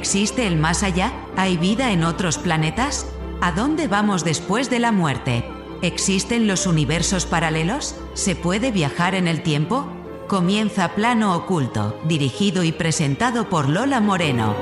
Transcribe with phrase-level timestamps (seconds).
[0.00, 1.12] ¿Existe el más allá?
[1.36, 3.06] ¿Hay vida en otros planetas?
[3.42, 5.44] ¿A dónde vamos después de la muerte?
[5.82, 7.94] ¿Existen los universos paralelos?
[8.14, 9.92] ¿Se puede viajar en el tiempo?
[10.26, 14.54] Comienza Plano Oculto, dirigido y presentado por Lola Moreno.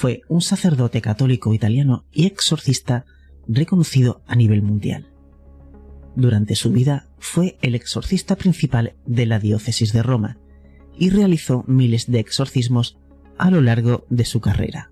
[0.00, 3.04] Fue un sacerdote católico italiano y exorcista
[3.46, 5.12] reconocido a nivel mundial.
[6.16, 10.38] Durante su vida fue el exorcista principal de la diócesis de Roma
[10.98, 12.96] y realizó miles de exorcismos
[13.36, 14.90] a lo largo de su carrera.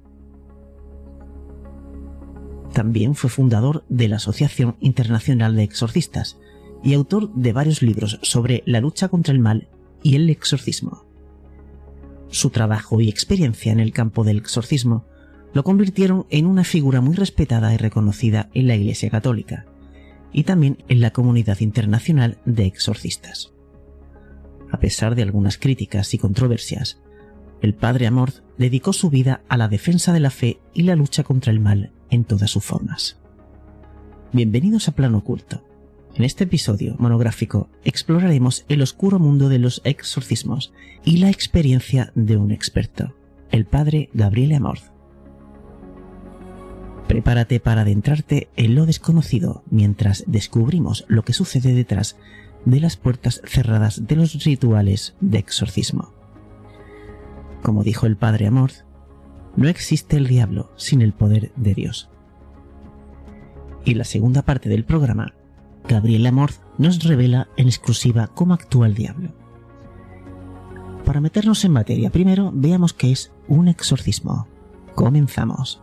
[2.74, 6.38] También fue fundador de la Asociación Internacional de Exorcistas
[6.84, 9.70] y autor de varios libros sobre la lucha contra el mal
[10.02, 11.07] y el exorcismo.
[12.30, 15.06] Su trabajo y experiencia en el campo del exorcismo
[15.54, 19.66] lo convirtieron en una figura muy respetada y reconocida en la Iglesia Católica
[20.32, 23.52] y también en la comunidad internacional de exorcistas.
[24.70, 27.00] A pesar de algunas críticas y controversias,
[27.62, 31.24] el padre Amorth dedicó su vida a la defensa de la fe y la lucha
[31.24, 33.18] contra el mal en todas sus formas.
[34.32, 35.67] Bienvenidos a Plano Oculto.
[36.18, 40.72] En este episodio monográfico exploraremos el oscuro mundo de los exorcismos
[41.04, 43.14] y la experiencia de un experto,
[43.52, 44.82] el padre Gabriele Amorth.
[47.06, 52.16] Prepárate para adentrarte en lo desconocido mientras descubrimos lo que sucede detrás
[52.64, 56.12] de las puertas cerradas de los rituales de exorcismo.
[57.62, 58.84] Como dijo el padre Amorth,
[59.54, 62.10] no existe el diablo sin el poder de Dios.
[63.84, 65.37] Y la segunda parte del programa
[65.88, 69.30] Gabriel Amorth nos revela en exclusiva cómo actúa el diablo.
[71.06, 74.46] Para meternos en materia, primero veamos qué es un exorcismo.
[74.94, 75.82] Comenzamos.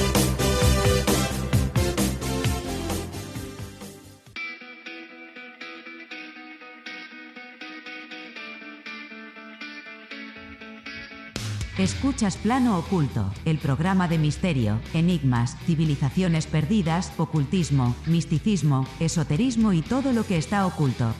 [11.81, 20.13] Escuchas Plano Oculto, el programa de misterio, enigmas, civilizaciones perdidas, ocultismo, misticismo, esoterismo y todo
[20.13, 21.11] lo que está oculto.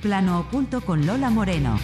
[0.00, 1.80] Plano Oculto con Lola Moreno.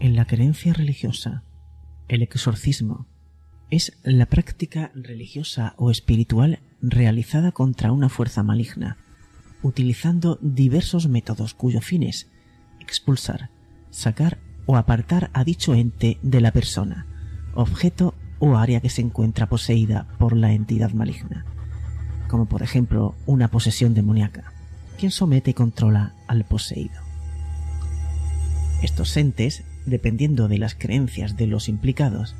[0.00, 1.44] En la creencia religiosa,
[2.08, 3.06] el exorcismo
[3.70, 8.96] es la práctica religiosa o espiritual realizada contra una fuerza maligna,
[9.62, 12.28] utilizando diversos métodos cuyo fin es
[12.80, 13.50] expulsar,
[13.90, 17.06] sacar o apartar a dicho ente de la persona,
[17.54, 21.44] objeto o área que se encuentra poseída por la entidad maligna,
[22.28, 24.52] como por ejemplo una posesión demoníaca,
[24.98, 27.00] quien somete y controla al poseído.
[28.82, 32.36] Estos entes, dependiendo de las creencias de los implicados,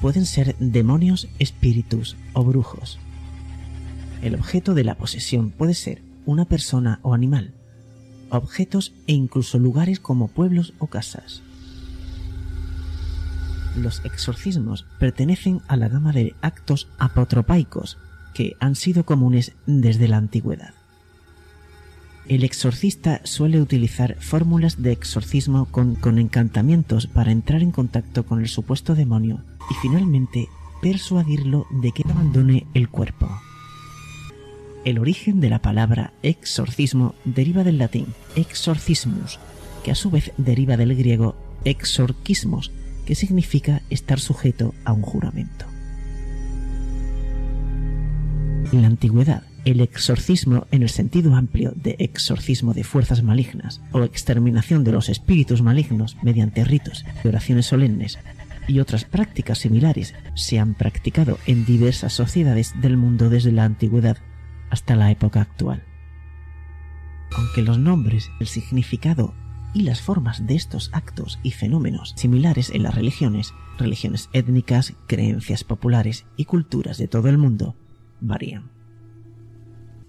[0.00, 2.98] pueden ser demonios, espíritus o brujos.
[4.22, 7.52] El objeto de la posesión puede ser una persona o animal,
[8.30, 11.42] objetos e incluso lugares como pueblos o casas.
[13.76, 17.96] Los exorcismos pertenecen a la gama de actos apotropaicos
[18.34, 20.74] que han sido comunes desde la antigüedad.
[22.28, 28.48] El exorcista suele utilizar fórmulas de exorcismo con, encantamientos para entrar en contacto con el
[28.48, 30.48] supuesto demonio y finalmente
[30.82, 33.30] persuadirlo de que abandone el cuerpo.
[34.84, 39.38] El origen de la palabra exorcismo deriva del latín exorcismus,
[39.82, 41.34] que a su vez deriva del griego
[41.64, 42.70] exorquismos,
[43.06, 45.64] que significa estar sujeto a un juramento.
[48.70, 54.02] En la antigüedad, el exorcismo en el sentido amplio de exorcismo de fuerzas malignas o
[54.02, 58.18] exterminación de los espíritus malignos mediante ritos y oraciones solemnes
[58.68, 64.18] y otras prácticas similares se han practicado en diversas sociedades del mundo desde la antigüedad
[64.70, 65.82] hasta la época actual.
[67.36, 69.34] Aunque los nombres, el significado
[69.74, 75.64] y las formas de estos actos y fenómenos similares en las religiones, religiones étnicas, creencias
[75.64, 77.74] populares y culturas de todo el mundo,
[78.20, 78.77] varían.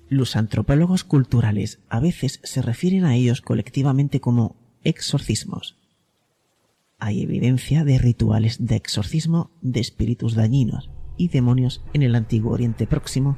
[0.09, 5.77] Los antropólogos culturales a veces se refieren a ellos colectivamente como exorcismos.
[6.97, 12.88] Hay evidencia de rituales de exorcismo de espíritus dañinos y demonios en el antiguo Oriente
[12.88, 13.38] Próximo,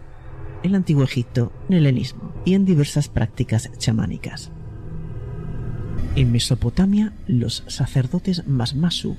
[0.64, 4.52] el antiguo Egipto, en el helenismo y en diversas prácticas chamánicas.
[6.16, 9.18] En Mesopotamia, los sacerdotes Masmasu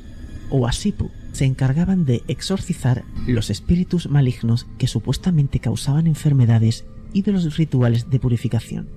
[0.51, 7.33] o Asipu se encargaban de exorcizar los espíritus malignos que supuestamente causaban enfermedades y de
[7.33, 8.89] los rituales de purificación.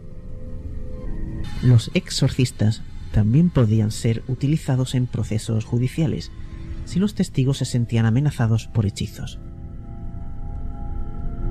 [1.62, 2.82] Los exorcistas
[3.12, 6.32] también podían ser utilizados en procesos judiciales
[6.86, 9.40] si los testigos se sentían amenazados por hechizos.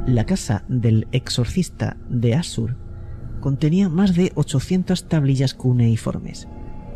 [0.06, 2.76] La casa del exorcista de Asur
[3.40, 6.46] contenía más de 800 tablillas cuneiformes,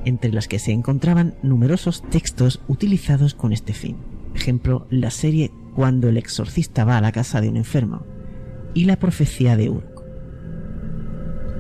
[0.05, 3.97] entre las que se encontraban numerosos textos utilizados con este fin.
[4.35, 8.05] Ejemplo, la serie Cuando el exorcista va a la casa de un enfermo
[8.79, 10.05] y la profecía de Uruk.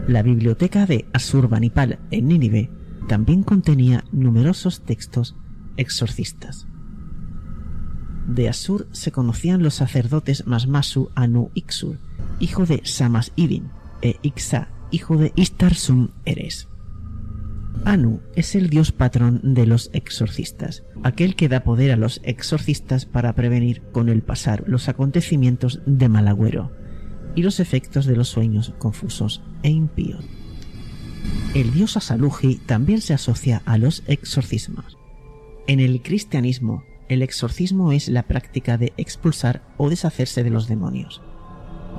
[0.07, 2.71] La biblioteca de Asurbanipal en Nínive
[3.09, 5.35] también contenía numerosos textos
[5.77, 6.69] exorcistas.
[8.29, 11.99] De Asur se conocían los sacerdotes Masmasu Anu Ixur,
[12.39, 16.69] hijo de Samas Idin, e Ixa, hijo de Istarsum Eres.
[17.85, 23.07] Anu es el dios patrón de los exorcistas, aquel que da poder a los exorcistas
[23.07, 26.78] para prevenir con el pasar los acontecimientos de mal agüero
[27.39, 30.25] y los efectos de los sueños confusos e impíos.
[31.55, 34.99] El dios Asaluji también se asocia a los exorcismos.
[35.69, 41.23] En el cristianismo, el exorcismo es la práctica de expulsar o deshacerse de los demonios.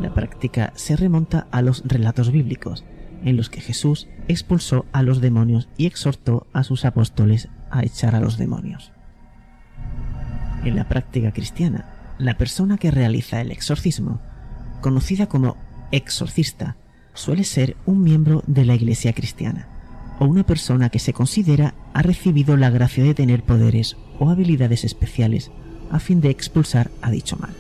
[0.01, 2.83] La práctica se remonta a los relatos bíblicos,
[3.24, 8.13] en los que Jesús expulsó a los demonios y exhortó a sus apóstoles a echar
[8.13, 8.91] a los demonios.
[10.65, 14.19] En la práctica cristiana, la persona que realiza el exorcismo,
[14.81, 15.58] conocida como
[15.92, 16.78] exorcista,
[17.14, 19.68] suele ser un miembro de la Iglesia cristiana
[20.20, 24.84] o una persona que se considera ha recibido la gracia de tener poderes o habilidades
[24.84, 25.52] especiales
[25.92, 27.56] a fin de expulsar a dicho mal.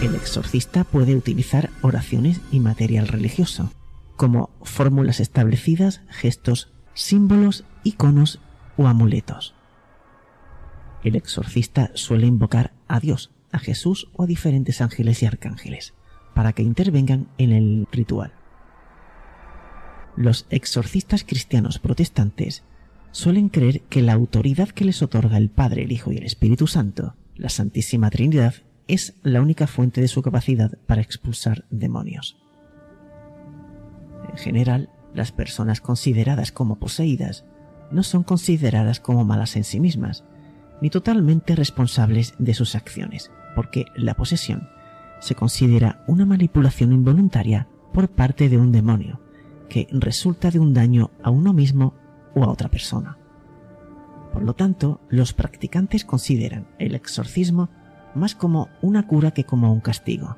[0.00, 3.70] El exorcista puede utilizar oraciones y material religioso,
[4.16, 8.40] como fórmulas establecidas, gestos, símbolos, iconos
[8.76, 9.54] o amuletos.
[11.04, 15.94] El exorcista suele invocar a Dios, a Jesús o a diferentes ángeles y arcángeles
[16.34, 18.32] para que intervengan en el ritual.
[20.16, 22.64] Los exorcistas cristianos protestantes
[23.12, 26.66] suelen creer que la autoridad que les otorga el Padre, el Hijo y el Espíritu
[26.66, 28.54] Santo, la Santísima Trinidad,
[28.88, 32.36] es la única fuente de su capacidad para expulsar demonios.
[34.30, 37.44] En general, las personas consideradas como poseídas
[37.90, 40.24] no son consideradas como malas en sí mismas,
[40.80, 44.68] ni totalmente responsables de sus acciones, porque la posesión
[45.20, 49.20] se considera una manipulación involuntaria por parte de un demonio,
[49.68, 51.94] que resulta de un daño a uno mismo
[52.34, 53.18] o a otra persona.
[54.32, 57.68] Por lo tanto, los practicantes consideran el exorcismo
[58.14, 60.36] más como una cura que como un castigo.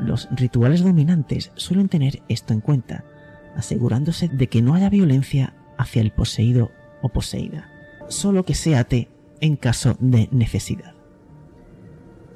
[0.00, 3.04] Los rituales dominantes suelen tener esto en cuenta,
[3.56, 6.70] asegurándose de que no haya violencia hacia el poseído
[7.02, 7.68] o poseída,
[8.08, 9.08] solo que se ate
[9.40, 10.97] en caso de necesidad.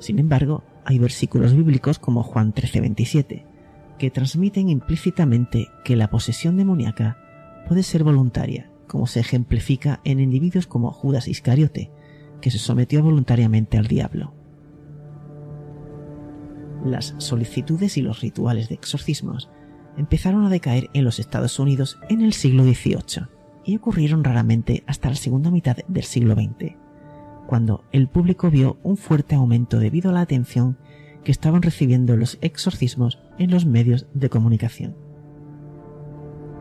[0.03, 3.47] Sin embargo, hay versículos bíblicos como Juan 13:27,
[3.99, 7.19] que transmiten implícitamente que la posesión demoníaca
[7.69, 11.93] puede ser voluntaria, como se ejemplifica en individuos como Judas Iscariote,
[12.41, 14.35] que se sometió voluntariamente al diablo.
[16.85, 19.51] Las solicitudes y los rituales de exorcismos
[19.97, 23.29] empezaron a decaer en los Estados Unidos en el siglo XVIII
[23.65, 26.82] y ocurrieron raramente hasta la segunda mitad del siglo XX,
[27.53, 30.79] cuando el público vio un fuerte aumento debido a la atención
[31.23, 34.97] que estaban recibiendo los exorcismos en los medios de comunicación.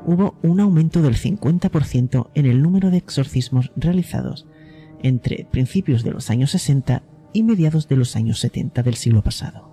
[0.05, 4.49] Hubo un aumento del 50% en el número de exorcismos realizados
[5.01, 9.71] entre principios de los años 60 y mediados de los años 70 del siglo pasado.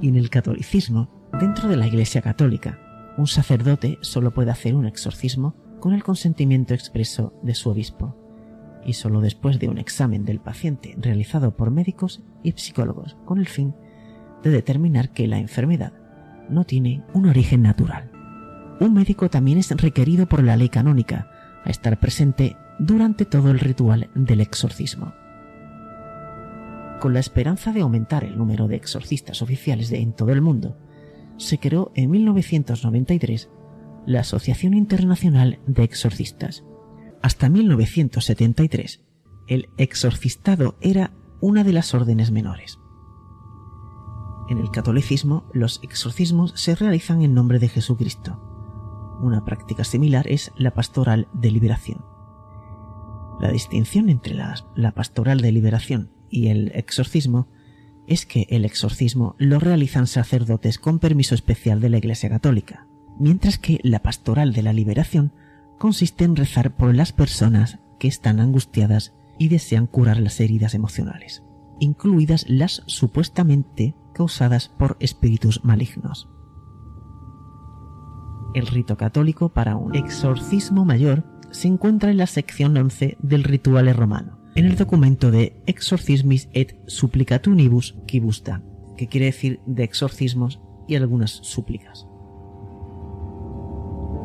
[0.00, 2.78] Y en el catolicismo, dentro de la Iglesia Católica,
[3.18, 8.23] un sacerdote solo puede hacer un exorcismo con el consentimiento expreso de su obispo,
[8.86, 13.48] y solo después de un examen del paciente realizado por médicos y psicólogos con el
[13.48, 13.74] fin
[14.42, 15.92] de determinar que la enfermedad
[16.48, 18.10] no tiene un origen natural.
[18.80, 21.30] Un médico también es requerido por la ley canónica
[21.64, 25.14] a estar presente durante todo el ritual del exorcismo.
[27.00, 30.76] Con la esperanza de aumentar el número de exorcistas oficiales en todo el mundo,
[31.36, 33.50] se creó en 1993
[34.06, 36.64] la Asociación Internacional de Exorcistas.
[37.24, 39.00] Hasta 1973,
[39.46, 42.78] el exorcistado era una de las órdenes menores.
[44.50, 49.16] En el catolicismo, los exorcismos se realizan en nombre de Jesucristo.
[49.22, 52.04] Una práctica similar es la pastoral de liberación.
[53.40, 57.48] La distinción entre la, la pastoral de liberación y el exorcismo
[58.06, 62.86] es que el exorcismo lo realizan sacerdotes con permiso especial de la Iglesia Católica,
[63.18, 65.32] mientras que la pastoral de la liberación
[65.78, 71.42] consiste en rezar por las personas que están angustiadas y desean curar las heridas emocionales,
[71.80, 76.28] incluidas las supuestamente causadas por espíritus malignos.
[78.54, 83.92] El rito católico para un exorcismo mayor se encuentra en la sección 11 del ritual
[83.94, 88.62] romano, en el documento de Exorcismis et Supplicatunibus Quibusta,
[88.96, 92.06] que quiere decir de exorcismos y algunas súplicas.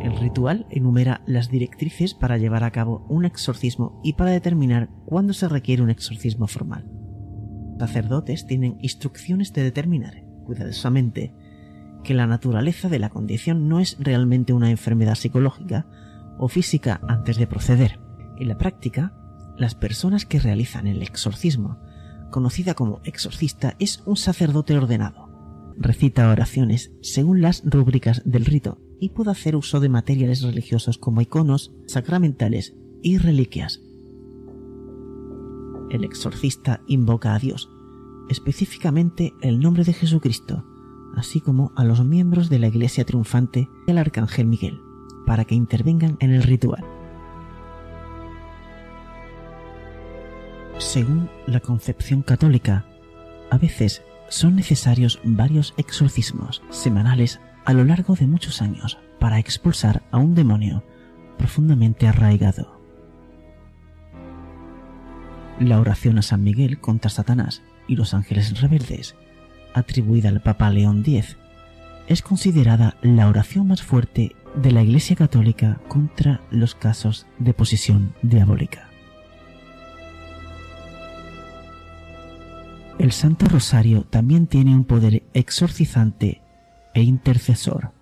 [0.01, 5.33] El ritual enumera las directrices para llevar a cabo un exorcismo y para determinar cuándo
[5.33, 6.89] se requiere un exorcismo formal.
[7.77, 11.33] Sacerdotes tienen instrucciones de determinar cuidadosamente
[12.03, 15.85] que la naturaleza de la condición no es realmente una enfermedad psicológica
[16.37, 17.99] o física antes de proceder.
[18.39, 19.13] En la práctica,
[19.57, 21.77] las personas que realizan el exorcismo,
[22.31, 25.27] conocida como exorcista, es un sacerdote ordenado.
[25.77, 31.21] Recita oraciones según las rúbricas del rito y puede hacer uso de materiales religiosos como
[31.21, 33.81] iconos, sacramentales y reliquias.
[35.89, 37.69] El exorcista invoca a Dios,
[38.29, 40.63] específicamente el nombre de Jesucristo,
[41.15, 44.79] así como a los miembros de la Iglesia triunfante y al Arcángel Miguel,
[45.25, 46.83] para que intervengan en el ritual.
[50.77, 52.85] Según la concepción católica,
[53.49, 60.01] a veces son necesarios varios exorcismos semanales a lo largo de muchos años para expulsar
[60.09, 60.83] a un demonio
[61.38, 62.81] profundamente arraigado.
[65.59, 69.15] La oración a San Miguel contra Satanás y los ángeles rebeldes,
[69.75, 71.38] atribuida al Papa León X,
[72.07, 78.15] es considerada la oración más fuerte de la Iglesia Católica contra los casos de posesión
[78.23, 78.89] diabólica.
[82.97, 86.41] El Santo Rosario también tiene un poder exorcizante
[86.93, 87.93] e intercesor.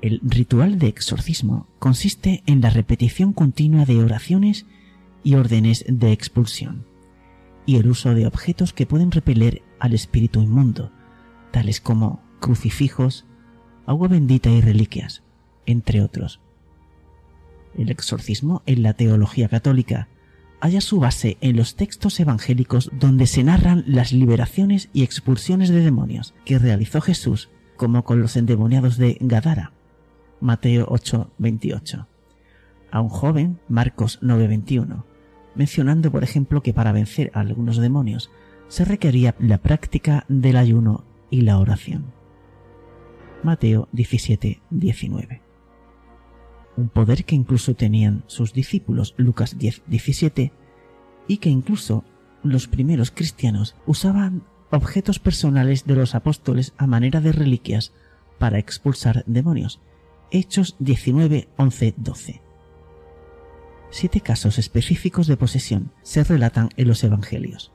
[0.00, 4.66] El ritual de exorcismo consiste en la repetición continua de oraciones
[5.22, 6.86] y órdenes de expulsión,
[7.66, 10.90] y el uso de objetos que pueden repeler al espíritu inmundo,
[11.52, 13.26] tales como crucifijos,
[13.86, 15.22] agua bendita y reliquias,
[15.66, 16.40] entre otros.
[17.78, 20.08] El exorcismo en la teología católica
[20.62, 25.80] haya su base en los textos evangélicos donde se narran las liberaciones y expulsiones de
[25.80, 29.72] demonios que realizó Jesús, como con los endemoniados de Gadara,
[30.40, 32.06] Mateo 8:28,
[32.92, 35.04] a un joven, Marcos 9:21,
[35.56, 38.30] mencionando por ejemplo que para vencer a algunos demonios
[38.68, 42.12] se requería la práctica del ayuno y la oración.
[43.42, 45.41] Mateo 17:19
[46.76, 50.52] un poder que incluso tenían sus discípulos Lucas 10, 17
[51.28, 52.04] y que incluso
[52.42, 57.92] los primeros cristianos usaban objetos personales de los apóstoles a manera de reliquias
[58.38, 59.80] para expulsar demonios.
[60.30, 62.40] Hechos 19, 11, 12.
[63.90, 67.70] Siete casos específicos de posesión se relatan en los evangelios.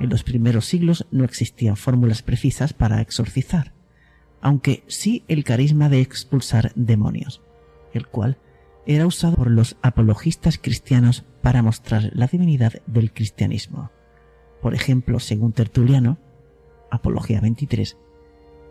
[0.00, 3.74] En los primeros siglos no existían fórmulas precisas para exorcizar,
[4.40, 7.42] aunque sí el carisma de expulsar demonios
[7.92, 8.38] el cual
[8.86, 13.90] era usado por los apologistas cristianos para mostrar la divinidad del cristianismo.
[14.62, 16.18] Por ejemplo, según Tertuliano,
[16.90, 17.96] Apología 23,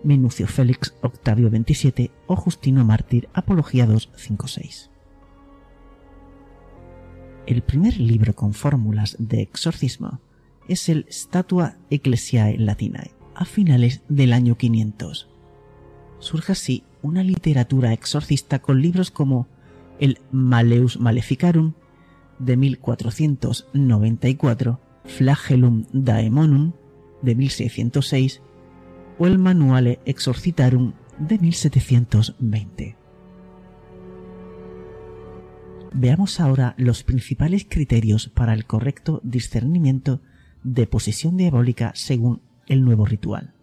[0.04, 4.92] Minucio Félix Octavio 27 o Justino Mártir Apología 2, 5, 6.
[7.46, 10.20] El primer libro con fórmulas de exorcismo
[10.68, 15.30] es el Statua Ecclesiae Latinae, a finales del año 500.
[16.20, 19.48] Surge así una literatura exorcista con libros como
[20.00, 21.74] el Maleus Maleficarum
[22.40, 26.74] de 1494, Flagellum Daemonum
[27.22, 28.42] de 1606
[29.18, 32.98] o el Manuale Exorcitarum de 1720.
[35.94, 40.22] Veamos ahora los principales criterios para el correcto discernimiento
[40.64, 43.57] de posesión diabólica según el nuevo ritual.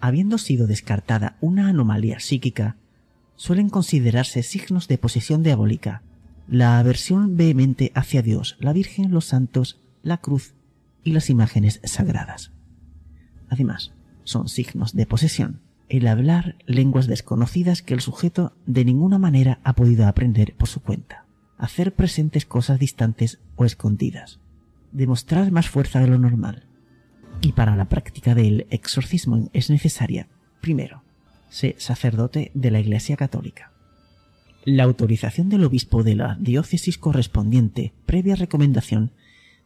[0.00, 2.76] Habiendo sido descartada una anomalía psíquica,
[3.36, 6.02] suelen considerarse signos de posesión diabólica,
[6.48, 10.54] la aversión vehemente hacia Dios, la Virgen, los santos, la cruz
[11.04, 12.50] y las imágenes sagradas.
[13.48, 13.92] Además,
[14.24, 19.74] son signos de posesión, el hablar lenguas desconocidas que el sujeto de ninguna manera ha
[19.74, 21.26] podido aprender por su cuenta,
[21.58, 24.40] hacer presentes cosas distantes o escondidas,
[24.92, 26.69] demostrar más fuerza de lo normal.
[27.42, 30.28] Y para la práctica del exorcismo es necesaria,
[30.60, 31.02] primero,
[31.48, 33.72] ser sacerdote de la Iglesia Católica.
[34.64, 39.12] La autorización del obispo de la diócesis correspondiente previa recomendación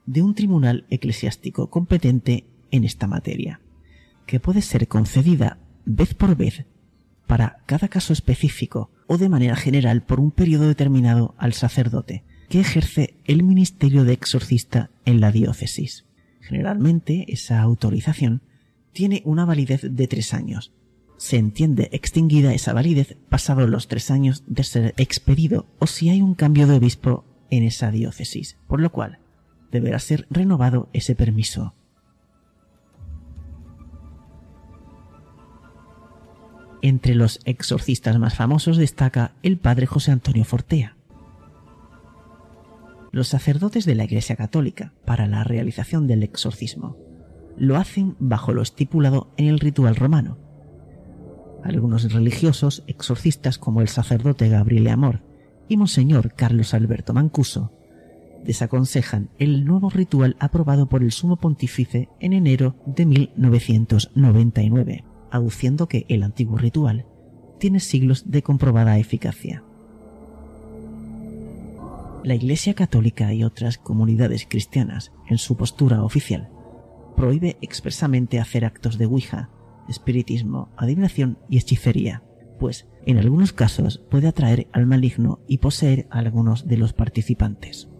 [0.06, 3.60] de un tribunal eclesiástico competente en esta materia,
[4.26, 6.64] que puede ser concedida vez por vez
[7.26, 12.60] para cada caso específico o de manera general por un periodo determinado al sacerdote que
[12.60, 16.03] ejerce el ministerio de exorcista en la diócesis.
[16.46, 18.42] Generalmente esa autorización
[18.92, 20.72] tiene una validez de tres años.
[21.16, 26.20] Se entiende extinguida esa validez pasados los tres años de ser expedido o si hay
[26.20, 29.20] un cambio de obispo en esa diócesis, por lo cual
[29.70, 31.74] deberá ser renovado ese permiso.
[36.82, 40.93] Entre los exorcistas más famosos destaca el padre José Antonio Fortea.
[43.14, 46.96] Los sacerdotes de la Iglesia Católica, para la realización del exorcismo,
[47.56, 50.36] lo hacen bajo lo estipulado en el ritual romano.
[51.62, 55.22] Algunos religiosos exorcistas como el sacerdote Gabriele Amor
[55.68, 57.70] y Monseñor Carlos Alberto Mancuso
[58.44, 66.04] desaconsejan el nuevo ritual aprobado por el sumo pontífice en enero de 1999 aduciendo que
[66.08, 67.06] el antiguo ritual
[67.60, 69.62] tiene siglos de comprobada eficacia.
[72.24, 76.48] La Iglesia Católica y otras comunidades cristianas, en su postura oficial,
[77.16, 79.50] prohíbe expresamente hacer actos de Ouija,
[79.90, 82.22] espiritismo, adivinación y hechicería,
[82.58, 87.90] pues en algunos casos puede atraer al maligno y poseer a algunos de los participantes.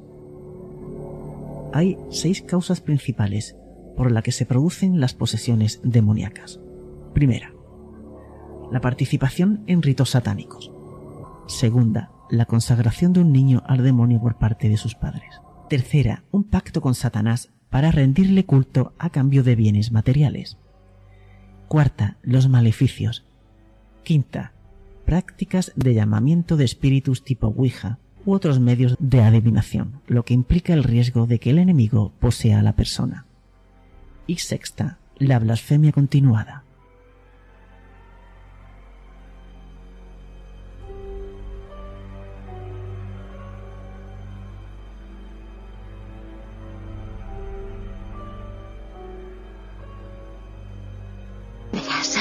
[1.75, 3.57] Hay seis causas principales
[3.95, 6.61] por las que se producen las posesiones demoníacas.
[7.13, 7.53] Primera,
[8.73, 10.73] la participación en ritos satánicos.
[11.47, 15.41] Segunda, la consagración de un niño al demonio por parte de sus padres.
[15.69, 20.59] Tercera, un pacto con Satanás para rendirle culto a cambio de bienes materiales.
[21.69, 23.25] Cuarta, los maleficios.
[24.03, 24.53] Quinta,
[25.05, 30.73] prácticas de llamamiento de espíritus tipo Ouija u otros medios de adivinación, lo que implica
[30.73, 33.27] el riesgo de que el enemigo posea a la persona.
[34.27, 36.64] Y sexta, la blasfemia continuada.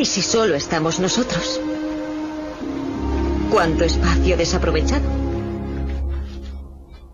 [0.00, 1.60] ¿Y si solo estamos nosotros?
[3.50, 5.06] ¿Cuánto espacio desaprovechado?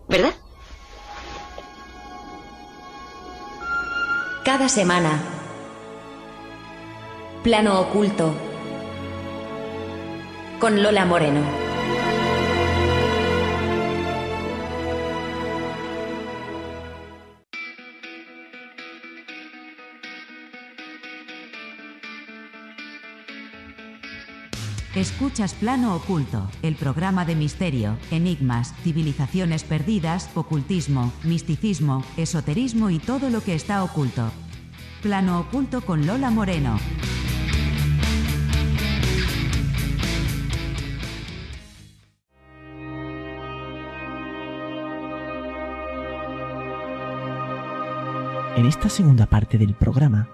[0.07, 0.33] ¿Verdad?
[4.45, 5.19] Cada semana.
[7.43, 8.33] Plano oculto.
[10.57, 11.66] Con Lola Moreno.
[24.97, 33.29] Escuchas Plano Oculto, el programa de misterio, enigmas, civilizaciones perdidas, ocultismo, misticismo, esoterismo y todo
[33.29, 34.31] lo que está oculto.
[35.03, 36.79] Plano Oculto con Lola Moreno.
[48.55, 50.27] En esta segunda parte del programa,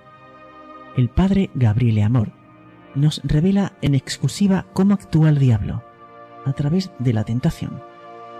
[0.96, 2.43] el padre Gabriele Amor
[2.96, 5.84] nos revela en exclusiva cómo actúa el diablo,
[6.46, 7.82] a través de la tentación,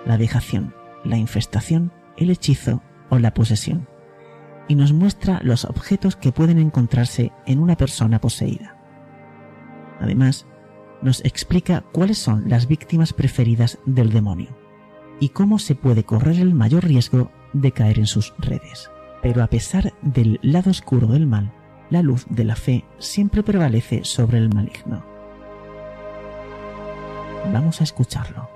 [0.06, 3.88] la dejación, la infestación, el hechizo o la posesión,
[4.68, 8.78] y nos muestra los objetos que pueden encontrarse en una persona poseída.
[10.00, 10.48] Además,
[11.02, 14.58] nos explica cuáles son las víctimas preferidas del demonio
[15.20, 18.90] y cómo se puede correr el mayor riesgo de caer en sus redes.
[19.22, 21.54] Pero a pesar del lado oscuro del mal,
[21.94, 25.06] la luz de la fe siempre prevalece sobre el maligno.
[27.54, 28.50] Vamos a escucharlo.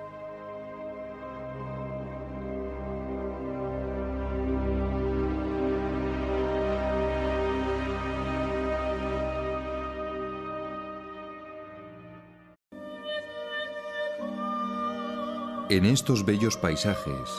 [15.69, 17.29] En estos bellos paisajes,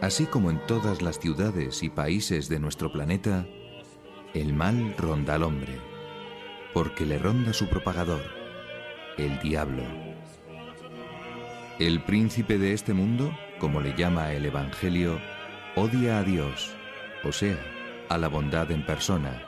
[0.00, 3.48] así como en todas las ciudades y países de nuestro planeta,
[4.34, 5.78] el mal ronda al hombre,
[6.72, 8.22] porque le ronda su propagador,
[9.16, 9.84] el diablo.
[11.78, 15.20] El príncipe de este mundo, como le llama el Evangelio,
[15.76, 16.74] odia a Dios,
[17.22, 17.56] o sea,
[18.08, 19.40] a la bondad en persona.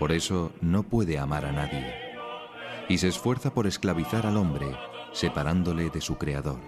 [0.00, 1.94] Por eso no puede amar a nadie.
[2.88, 4.66] Y se esfuerza por esclavizar al hombre,
[5.12, 6.60] separándole de su Creador.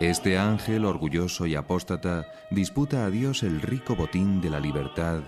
[0.00, 5.22] Este ángel orgulloso y apóstata disputa a Dios el rico botín de la libertad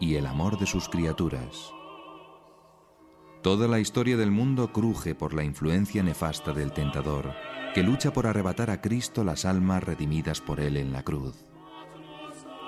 [0.00, 1.72] y el amor de sus criaturas.
[3.42, 7.32] Toda la historia del mundo cruje por la influencia nefasta del tentador,
[7.74, 11.36] que lucha por arrebatar a Cristo las almas redimidas por él en la cruz.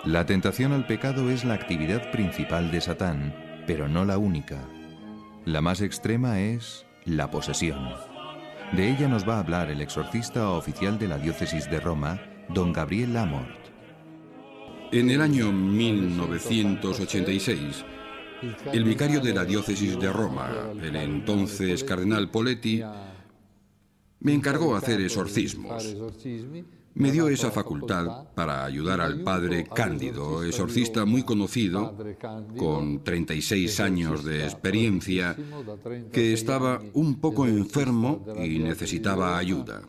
[0.05, 3.35] La tentación al pecado es la actividad principal de Satán,
[3.67, 4.61] pero no la única.
[5.45, 7.91] La más extrema es la posesión.
[8.73, 12.73] De ella nos va a hablar el exorcista oficial de la diócesis de Roma, don
[12.73, 13.72] Gabriel Lamort.
[14.93, 17.85] En el año 1986,
[18.75, 22.83] el vicario de la diócesis de Roma, el entonces cardenal Poletti,
[24.21, 25.97] me encargó hacer exorcismos.
[26.93, 31.97] Me dio esa facultad para ayudar al padre Cándido, exorcista muy conocido,
[32.59, 35.35] con 36 años de experiencia,
[36.13, 39.81] que estaba un poco enfermo y necesitaba ayuda.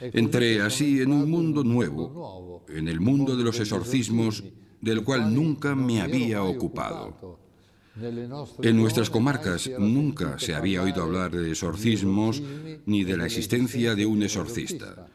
[0.00, 4.44] Entré así en un mundo nuevo, en el mundo de los exorcismos,
[4.80, 7.38] del cual nunca me había ocupado.
[8.62, 12.42] En nuestras comarcas nunca se había oído hablar de exorcismos
[12.84, 15.08] ni de la existencia de un exorcista.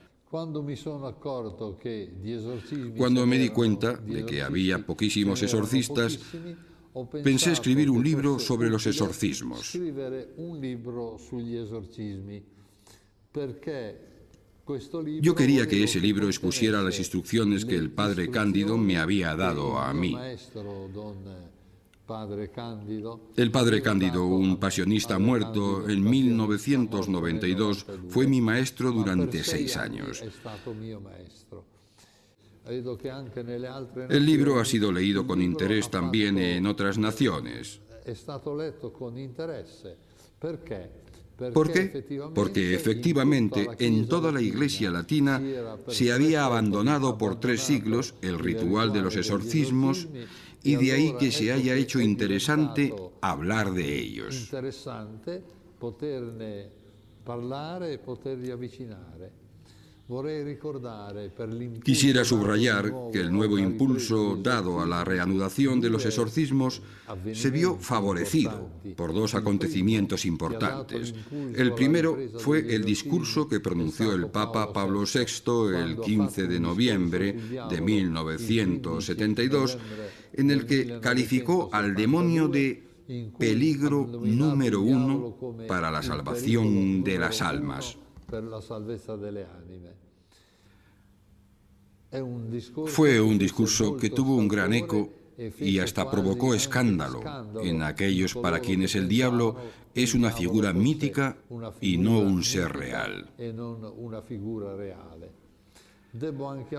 [2.97, 6.19] Cuando me di cuenta de que había poquísimos exorcistas,
[7.23, 9.77] pensé escribir un libro sobre los exorcismos.
[15.21, 19.77] Yo quería que ese libro expusiera las instrucciones que el padre Cándido me había dado
[19.77, 20.15] a mí.
[23.37, 30.23] El padre Cándido, un pasionista muerto en 1992, fue mi maestro durante seis años.
[34.09, 37.79] El libro ha sido leído con interés también en otras naciones.
[41.53, 42.03] ¿Por qué?
[42.35, 45.41] Porque efectivamente en toda la Iglesia latina
[45.87, 50.07] se había abandonado por tres siglos el ritual de los exorcismos
[50.63, 54.51] y de ahí que se haya hecho interesante hablar de ellos.
[61.83, 66.81] Quisiera subrayar que el nuevo impulso dado a la reanudación de los exorcismos
[67.33, 71.13] se vio favorecido por dos acontecimientos importantes.
[71.55, 77.33] El primero fue el discurso que pronunció el Papa Pablo VI el 15 de noviembre
[77.69, 79.77] de 1972,
[80.33, 82.83] en el que calificó al demonio de
[83.39, 85.37] peligro número uno
[85.69, 87.97] para la salvación de las almas.
[92.87, 95.09] Fue un discurso que tuvo un gran eco
[95.59, 97.21] y hasta provocó escándalo
[97.63, 99.55] en aquellos para quienes el diablo
[99.95, 101.37] es una figura mítica
[101.79, 103.29] y no un ser real.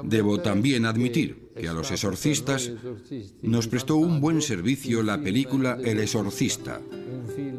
[0.05, 2.71] Debo también admitir que a los exorcistas
[3.41, 6.83] nos prestó un buen servicio la película El exorcista,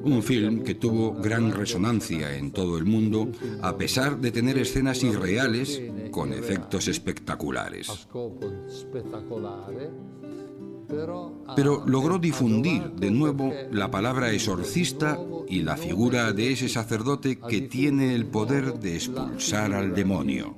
[0.04, 5.04] un film que tuvo gran resonancia en todo el mundo a pesar de tener escenas
[5.04, 8.08] irreales con efectos espectaculares.
[11.56, 17.62] Pero logró difundir de nuevo la palabra exorcista y la figura de ese sacerdote que
[17.62, 20.56] tiene el poder de expulsar al demonio.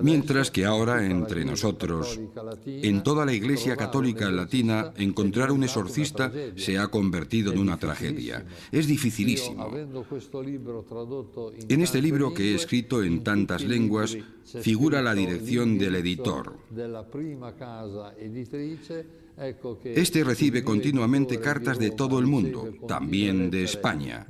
[0.00, 2.20] Mientras que ahora entre nosotros,
[2.66, 8.44] en toda la Iglesia Católica Latina, encontrar un exorcista se ha convertido en una tragedia.
[8.70, 9.70] Es dificilísimo.
[11.68, 14.16] En este libro que he escrito en tantas lenguas,
[14.60, 16.56] figura la dirección del editor.
[19.84, 24.26] Este recibe continuamente cartas de todo el mundo, también de España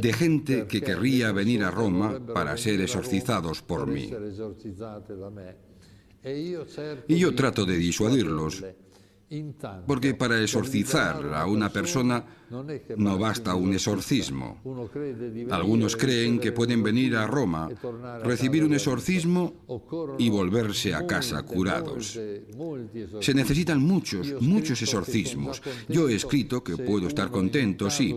[0.00, 4.10] de gente que querría venir a Roma para ser exorcizados por mí.
[7.08, 8.64] Y yo trato de disuadirlos.
[9.86, 12.24] Porque para exorcizar a una persona
[12.96, 14.60] no basta un exorcismo.
[15.50, 17.68] Algunos creen que pueden venir a Roma,
[18.24, 19.54] recibir un exorcismo
[20.18, 22.18] y volverse a casa curados.
[23.20, 25.60] Se necesitan muchos, muchos exorcismos.
[25.88, 28.16] Yo he escrito que puedo estar contento, sí.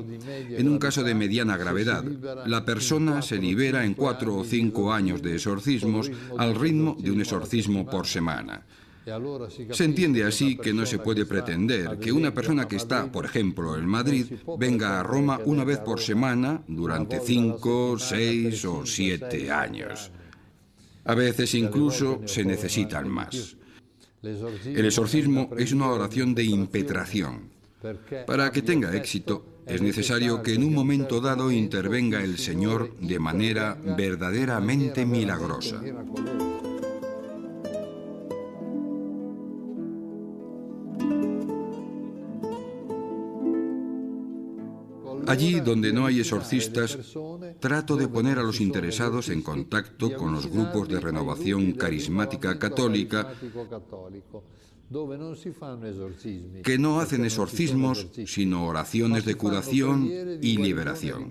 [0.50, 2.06] En un caso de mediana gravedad,
[2.46, 7.20] la persona se libera en cuatro o cinco años de exorcismos al ritmo de un
[7.20, 8.64] exorcismo por semana.
[9.72, 13.76] Se entiende así que no se puede pretender que una persona que está, por ejemplo,
[13.76, 14.26] en Madrid,
[14.60, 20.12] venga a Roma una vez por semana durante cinco, seis o siete años.
[21.06, 23.58] A veces incluso se necesitan más.
[24.22, 27.50] El exorcismo es una oración de impetración.
[28.28, 33.18] Para que tenga éxito, es necesario que en un momento dado intervenga el Señor de
[33.18, 35.82] manera verdaderamente milagrosa.
[45.32, 46.98] Allí donde no hay exorcistas,
[47.62, 53.32] trato de poner a los interesados en contacto con los grupos de renovación carismática católica
[56.64, 60.10] que no hacen exorcismos, sino oraciones de curación
[60.42, 61.30] y liberación.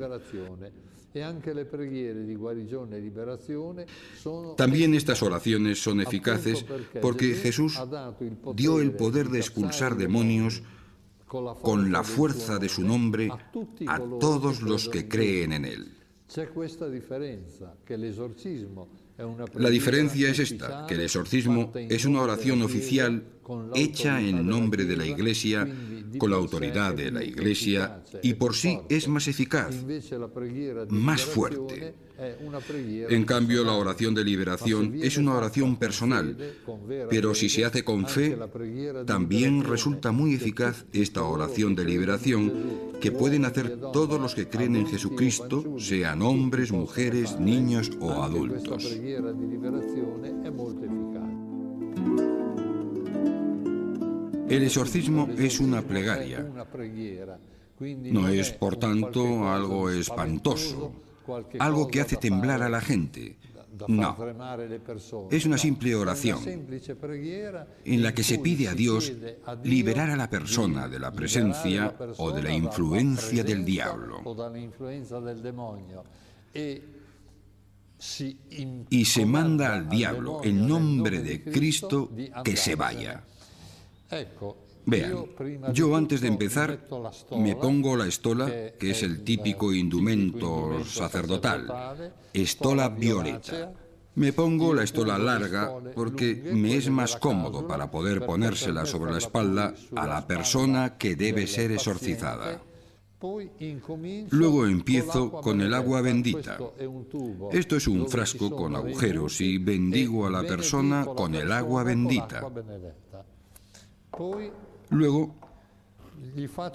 [4.57, 6.65] También estas oraciones son eficaces
[7.03, 7.79] porque Jesús
[8.55, 10.63] dio el poder de expulsar demonios
[11.31, 13.31] con la fuerza de su nombre
[13.87, 15.97] a todos los que creen en él.
[19.55, 23.23] La diferencia es esta, que el exorcismo es una oración oficial
[23.75, 25.67] hecha en nombre de la Iglesia,
[26.19, 29.75] con la autoridad de la Iglesia, y por sí es más eficaz,
[30.89, 31.95] más fuerte.
[33.09, 36.37] En cambio, la oración de liberación es una oración personal,
[37.09, 38.37] pero si se hace con fe,
[39.07, 42.53] también resulta muy eficaz esta oración de liberación
[43.01, 48.99] que pueden hacer todos los que creen en Jesucristo, sean hombres, mujeres, niños o adultos.
[54.51, 56.45] El exorcismo es una plegaria.
[58.13, 60.93] No es, por tanto, algo espantoso,
[61.59, 63.37] algo que hace temblar a la gente.
[63.89, 64.17] No.
[65.31, 66.41] Es una simple oración
[67.85, 69.13] en la que se pide a Dios
[69.63, 74.23] liberar a la persona de la presencia o de la influencia del diablo.
[78.91, 82.11] Y se manda al diablo en nombre de Cristo
[82.45, 83.25] que se vaya.
[84.87, 85.27] Vean,
[85.73, 86.88] yo antes de empezar
[87.37, 93.73] me pongo la estola, que es el típico indumento sacerdotal, estola violeta.
[94.16, 99.18] Me pongo la estola larga porque me es más cómodo para poder ponérsela sobre la
[99.18, 102.61] espalda a la persona que debe ser exorcizada.
[104.31, 106.59] Luego empiezo con el agua bendita.
[107.53, 112.42] Esto es un frasco con agujeros y bendigo a la persona con el agua bendita.
[114.90, 115.35] Luego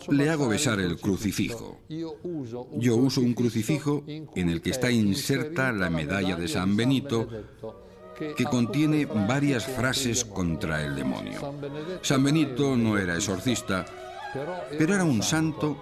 [0.09, 1.79] le hago besar el crucifijo.
[1.89, 7.27] Yo uso un crucifijo en el que está inserta la medalla de San Benito
[8.17, 11.53] que contiene varias frases contra el demonio.
[12.01, 13.85] San Benito no era exorcista,
[14.77, 15.77] pero era un santo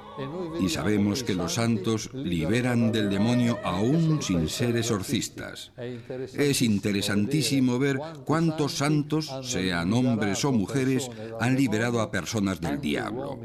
[0.59, 5.71] y sabemos que los santos liberan del demonio aún sin ser exorcistas.
[5.77, 13.39] Es interesantísimo ver cuántos santos, sean hombres o mujeres, han liberado a personas del diablo.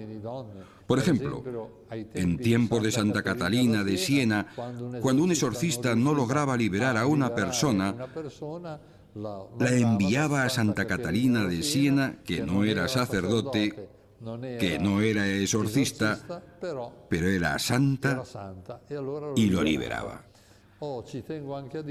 [0.87, 1.45] Por ejemplo,
[1.91, 4.47] en tiempos de Santa Catalina de Siena,
[5.03, 7.95] cuando un exorcista no lograba liberar a una persona,
[9.15, 13.89] la enviaba a Santa Catalina de Siena, que no era sacerdote,
[14.59, 16.43] que no era exorcista,
[17.09, 18.23] pero era santa
[19.37, 20.25] y lo liberaba.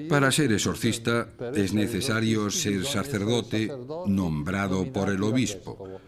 [0.09, 3.69] Para ser exorcista es necesario ser sacerdote
[4.05, 5.99] nombrado por el obispo.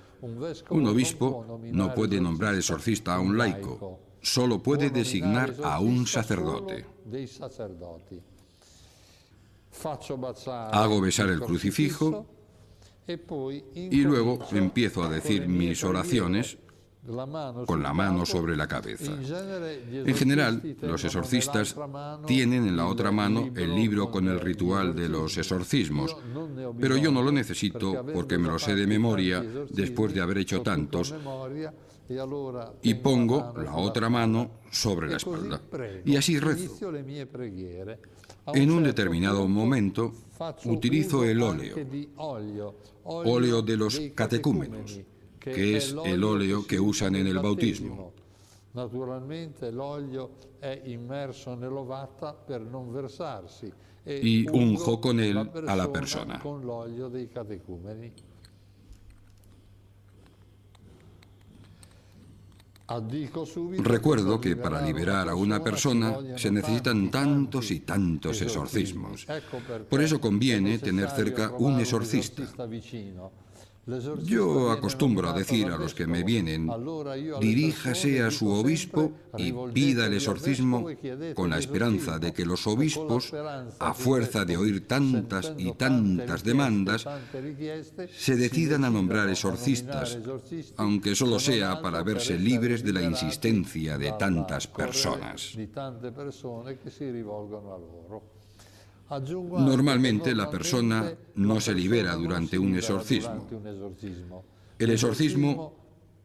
[0.70, 6.86] Un obispo no puede nombrar exorcista a un laico, solo puede designar a un sacerdote.
[10.72, 12.26] Hago besar el crucifijo
[13.76, 16.58] y luego empiezo a decir mis oraciones
[17.66, 19.14] con la mano sobre la cabeza.
[19.92, 21.76] En general, los exorcistas
[22.28, 26.16] tienen en la otra mano el libro con el ritual de los exorcismos,
[26.80, 30.62] pero yo no lo necesito porque me lo sé de memoria después de haber hecho
[30.62, 31.14] tantos
[32.82, 35.62] y pongo la otra mano sobre la espalda.
[36.06, 36.78] Y así rezo.
[38.54, 40.14] En un determinado momento
[40.66, 41.76] utilizo el óleo,
[43.04, 45.00] óleo de los catecúmenos,
[45.40, 48.14] que es el óleo que usan en el bautismo.
[54.06, 56.42] E y unjo con él a la persona.
[63.78, 69.28] Recuerdo que para liberar a una persona se necesitan tantos y tantos exorcismos.
[69.90, 72.44] Por eso conviene tener cerca un exorcista.
[74.24, 76.70] Yo acostumbro a decir a los que me vienen,
[77.40, 80.86] diríjase a su obispo y pida el exorcismo
[81.34, 83.34] con la esperanza de que los obispos,
[83.80, 87.06] a fuerza de oír tantas y tantas demandas,
[88.16, 90.20] se decidan a nombrar exorcistas,
[90.78, 95.58] aunque solo sea para verse libres de la insistencia de tantas personas.
[99.10, 103.48] Normalmente la persona no se libera durante un exorcismo.
[104.78, 105.74] El exorcismo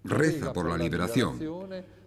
[0.05, 1.39] reza por la liberación,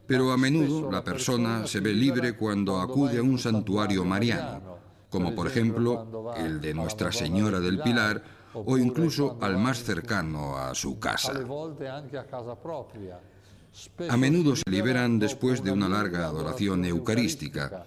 [0.06, 4.78] pero a menudo la persona se ve libre cuando acude a un santuario mariano,
[5.10, 10.76] como por ejemplo el de Nuestra Señora del Pilar o incluso al más cercano a
[10.76, 11.34] su casa.
[14.10, 17.86] A menudo se liberan después de una larga adoración eucarística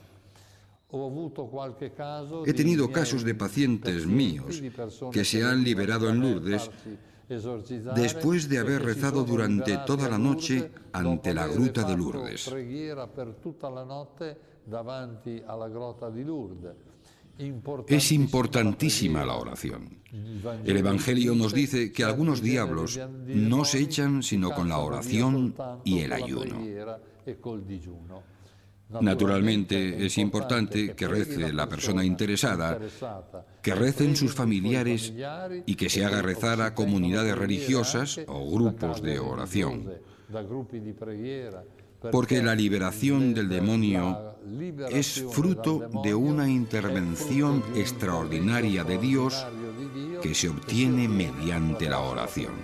[2.47, 4.63] He tenido casos de pacientes míos
[5.13, 6.71] que se han liberado en Lourdes
[7.95, 12.51] después de haber rezado durante toda la noche ante la gruta de Lourdes.
[17.87, 20.03] Es importantísima la oración.
[20.65, 26.01] El Evangelio nos dice que algunos diablos no se echan sino con la oración y
[26.01, 26.59] el ayuno.
[29.01, 32.79] Naturalmente es importante que rece la persona interesada,
[33.63, 35.13] que recen sus familiares
[35.67, 39.93] y que se haga rezar a comunidades religiosas o grupos de oración.
[42.11, 44.37] Porque la liberación del demonio
[44.91, 49.47] es fruto de una intervención extraordinaria de Dios
[50.23, 52.55] que se obtiene mediante la oración.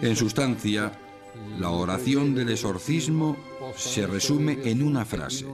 [0.00, 0.92] En sustancia,
[1.58, 3.36] la oración del exorcismo
[3.76, 5.46] se resume en una frase.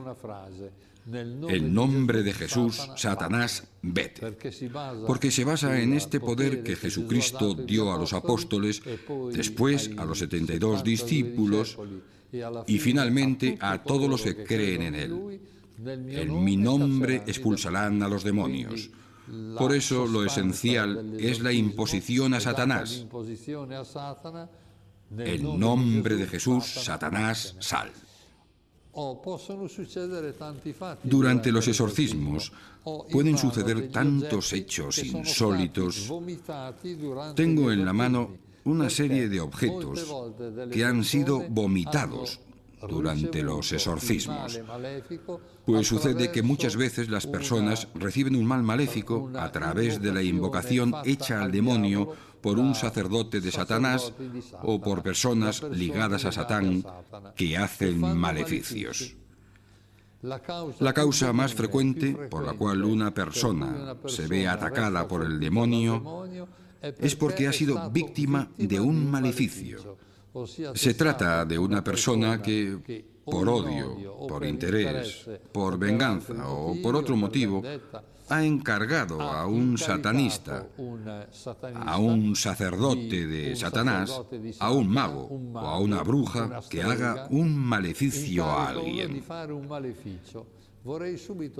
[1.11, 4.31] El nombre de Jesús, Satanás, vete.
[5.05, 8.81] Porque se basa en este poder que Jesucristo dio a los apóstoles,
[9.31, 11.77] después a los 72 discípulos
[12.65, 15.39] y finalmente a todos los que creen en Él.
[15.85, 18.89] En mi nombre expulsarán a los demonios.
[19.57, 23.05] Por eso lo esencial es la imposición a Satanás.
[25.17, 27.91] En nombre de Jesús, Satanás, sal.
[31.03, 32.51] Durante los exorcismos
[33.11, 36.11] pueden suceder tantos hechos insólitos.
[37.35, 40.13] Tengo en la mano una serie de objetos
[40.71, 42.39] que han sido vomitados
[42.87, 44.59] durante los exorcismos.
[45.65, 50.21] Pues sucede que muchas veces las personas reciben un mal maléfico a través de la
[50.21, 54.13] invocación hecha al demonio por un sacerdote de Satanás
[54.61, 56.83] o por personas ligadas a Satán
[57.35, 59.15] que hacen maleficios.
[60.21, 66.27] La causa más frecuente por la cual una persona se ve atacada por el demonio
[66.81, 69.97] es porque ha sido víctima de un maleficio
[70.73, 77.15] se trata de una persona que, por odio, por interés, por venganza o por otro
[77.15, 77.63] motivo,
[78.27, 80.67] ha encargado a un satanista,
[81.75, 84.19] a un sacerdote de Satanás,
[84.59, 89.23] a un mago o a una bruja que haga un maleficio a alguien.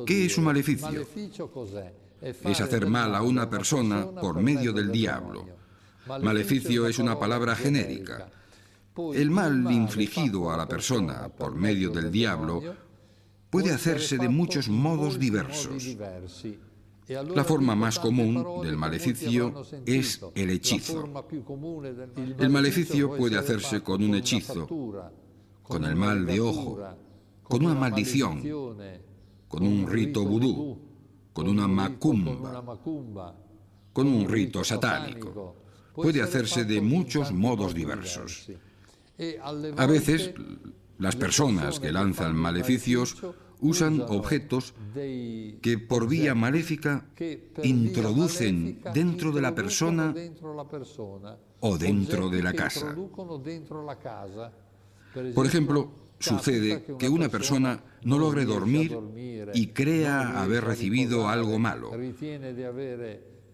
[0.05, 1.07] ¿Qué es un maleficio?
[2.21, 5.45] Es hacer mal a una persona por medio del diablo.
[6.21, 8.29] Maleficio es una palabra genérica
[9.13, 12.61] el mal infligido a la persona por medio del diablo
[13.49, 15.97] puede hacerse de muchos modos diversos.
[17.07, 21.07] La forma más común del maleficio es el hechizo.
[22.39, 24.67] El maleficio puede hacerse con un hechizo,
[25.61, 26.79] con el mal de ojo,
[27.43, 28.41] con una maldición,
[29.47, 30.79] con un rito vudú,
[31.31, 32.63] con una macumba,
[33.93, 35.55] con un rito satánico.
[35.93, 38.49] Puede hacerse de muchos modos diversos.
[39.77, 40.33] A veces,
[40.97, 43.17] las personas que lanzan maleficios
[43.61, 47.05] usan objetos que por vía maléfica
[47.63, 50.13] introducen dentro de la persona
[51.61, 52.95] o dentro de la casa.
[55.33, 58.97] Por ejemplo, sucede que una persona no logre dormir
[59.53, 61.91] y crea haber recibido algo malo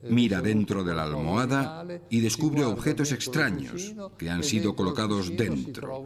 [0.03, 6.03] mira dentro de la almohada y descubre objetos extraños que han sido colocados dentro.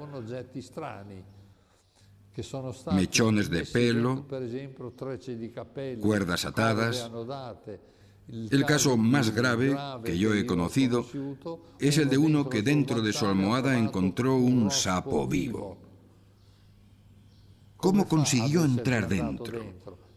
[2.91, 4.25] Mechones de pelo,
[6.01, 7.09] cuerdas atadas.
[8.27, 11.05] El caso más grave que yo he conocido
[11.79, 15.77] es el de uno que dentro de su almohada encontró un sapo vivo.
[17.77, 19.61] ¿Cómo consiguió entrar dentro?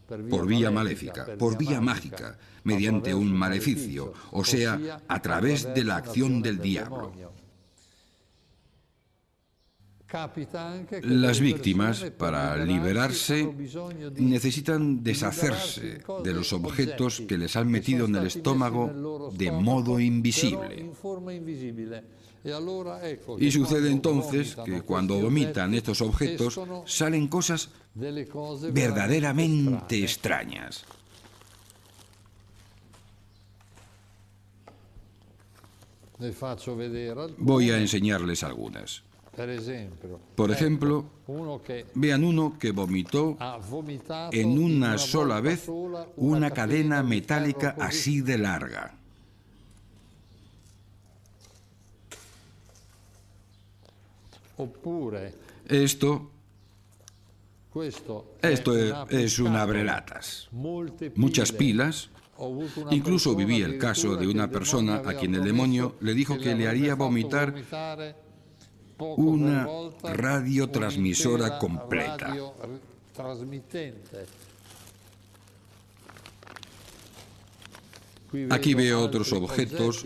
[0.09, 5.97] Por vía maléfica, por vía mágica, mediante un maleficio, o sea, a través de la
[5.97, 7.13] acción del diablo.
[11.03, 13.47] Las víctimas, para liberarse,
[14.17, 20.91] necesitan deshacerse de los objetos que les han metido en el estómago de modo invisible.
[23.39, 30.85] Y sucede entonces que cuando vomitan estos objetos salen cosas verdaderamente extrañas.
[37.39, 39.03] Voy a enseñarles algunas.
[40.35, 41.05] Por ejemplo,
[41.95, 43.37] vean uno que vomitó
[44.33, 45.69] en una sola vez
[46.17, 48.98] una cadena metálica así de larga.
[55.69, 56.31] Esto,
[58.43, 60.49] esto es un abrelatas.
[61.15, 62.11] Muchas pilas.
[62.91, 66.69] Incluso viví el caso de una persona a quien el demonio le dijo que le
[66.69, 67.55] haría vomitar
[68.99, 69.69] una
[70.03, 72.35] radiotransmisora completa.
[78.51, 80.05] Aquí veo otros objetos,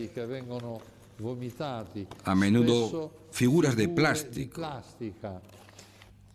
[2.25, 4.61] a menudo figuras de plástico,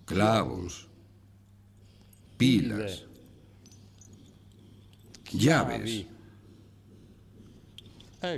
[0.05, 0.88] clavos,
[2.38, 3.05] pilas,
[5.31, 6.05] llaves.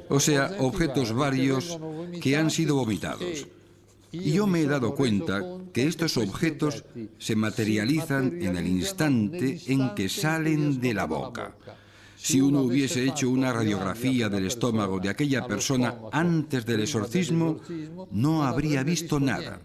[0.10, 1.80] O sea, objetos varios
[2.22, 3.48] que han sido vomitados.
[4.12, 6.84] Y yo me he dado cuenta que estos objetos
[7.20, 11.56] se materializan en el instante en que salen de la boca.
[12.22, 17.60] Si uno hubiese hecho una radiografía del estómago de aquella persona antes del exorcismo,
[18.12, 19.62] no habría visto nada.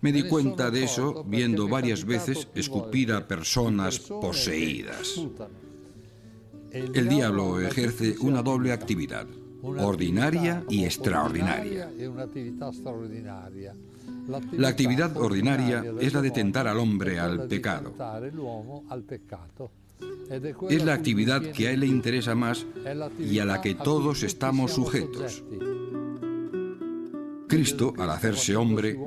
[0.00, 5.20] Me di cuenta de eso viendo varias veces escupir a personas poseídas.
[6.70, 9.26] El diablo ejerce una doble actividad
[9.62, 11.90] ordinaria y extraordinaria.
[14.52, 17.92] La actividad ordinaria es la de tentar al hombre al pecado.
[20.70, 22.66] Es la actividad que a él le interesa más
[23.18, 25.42] y a la que todos estamos sujetos.
[27.48, 28.98] Cristo, al hacerse hombre,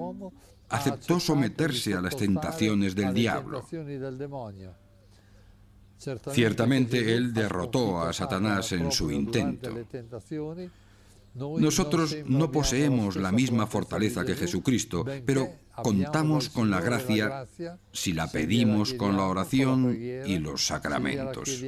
[0.69, 3.65] aceptó someterse a las tentaciones del diablo.
[6.31, 9.71] Ciertamente Él derrotó a Satanás en su intento.
[11.37, 15.49] Nosotros no poseemos la misma fortaleza que Jesucristo, pero
[15.83, 17.47] contamos con la gracia
[17.91, 21.63] si la pedimos con la oración y los sacramentos.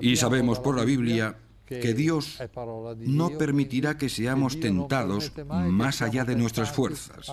[0.00, 1.36] Y sabemos por la Biblia
[1.66, 2.38] que Dios
[2.98, 7.30] no permitirá que seamos tentados más allá de nuestras fuerzas.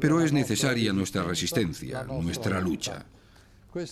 [0.00, 3.04] Pero es necesaria nuestra resistencia, nuestra lucha.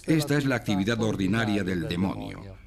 [0.07, 2.66] Esta es la actividad ordinaria del demonio.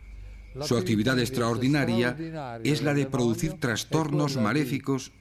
[0.66, 2.16] Su actividad extraordinaria
[2.64, 5.12] es la de producir trastornos maléficos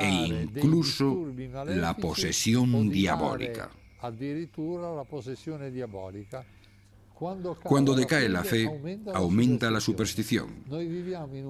[0.00, 1.26] e incluso
[1.66, 3.70] la posesión diabólica.
[7.62, 8.66] Cuando decae la fe,
[9.12, 10.64] aumenta la superstición.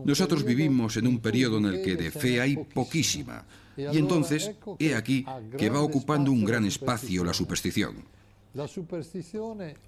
[0.05, 3.47] Nosotros vivimos en un periodo en el que de fe hay poquísima,
[3.77, 5.25] y entonces, he aquí
[5.57, 8.05] que va ocupando un gran espacio la superstición.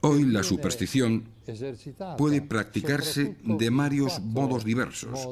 [0.00, 1.24] Hoy la superstición
[2.16, 5.28] puede practicarse de varios modos diversos,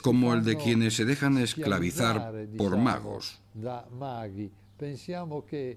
[0.00, 3.40] como el de quienes se dejan esclavizar por magos.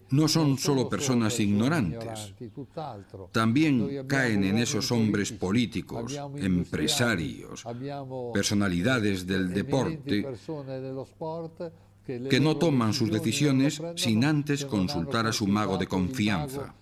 [0.10, 2.34] No son solo personas ignorantes,
[3.32, 7.64] también caen en esos hombres políticos, empresarios,
[8.34, 10.26] personalidades del deporte
[12.06, 16.74] que no toman sus decisiones sin antes consultar a su mago de confianza.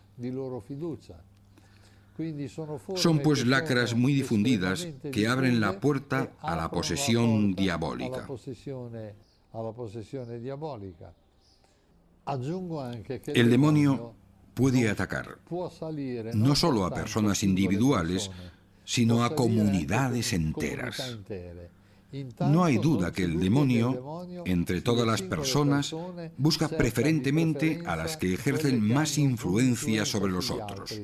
[2.96, 8.28] Son pues lacras muy difundidas que abren la puerta a la posesión diabólica.
[13.28, 14.14] El demonio
[14.54, 15.40] puede atacar
[16.34, 18.30] no solo a personas individuales,
[18.86, 21.18] sino a comunidades enteras.
[22.40, 25.96] No hay duda que el demonio, entre todas las personas,
[26.38, 31.00] busca preferentemente a las que ejercen más influencia sobre los otros.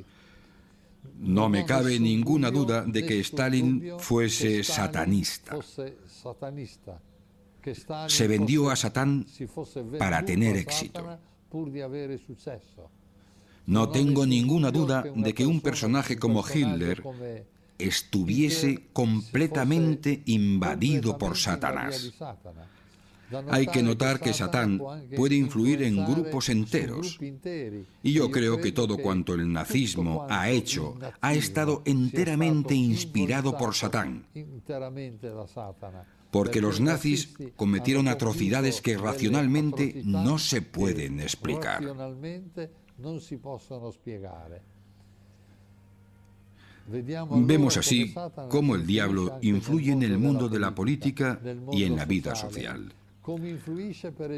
[1.17, 5.57] No me cabe ninguna duda de que Stalin fuese satanista.
[8.07, 9.25] Se vendió a Satán
[9.97, 11.17] para tener éxito.
[13.65, 17.03] No tengo ninguna duda de que un personaje como Hitler
[17.79, 22.13] estuviese completamente invadido por Satanás.
[23.49, 24.81] Hay que notar que Satán
[25.15, 27.19] puede influir en grupos enteros.
[28.03, 33.75] Y yo creo que todo cuanto el nazismo ha hecho ha estado enteramente inspirado por
[33.75, 34.25] Satán.
[36.31, 41.83] Porque los nazis cometieron atrocidades que racionalmente no se pueden explicar.
[46.91, 48.13] Vemos así
[48.49, 51.39] cómo el diablo influye en el mundo de la política
[51.71, 52.93] y en la vida social.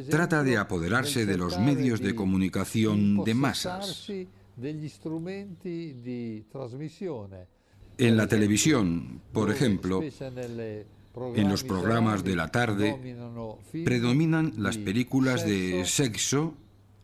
[0.10, 4.08] Trata de apoderarse de los medios de comunicación de masas.
[7.98, 13.16] En la televisión, por ejemplo, en los programas de la tarde,
[13.86, 16.56] predominan las películas de sexo,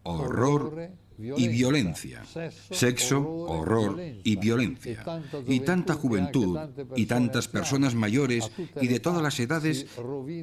[0.04, 2.24] horror y violencia,
[2.72, 5.04] sexo, horror y violencia.
[5.48, 6.58] Y tanta juventud
[6.96, 9.88] y tantas personas mayores y de todas las edades